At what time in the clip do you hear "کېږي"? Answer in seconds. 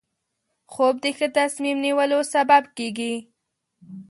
2.77-3.13